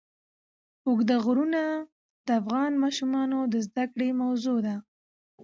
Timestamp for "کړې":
3.91-4.09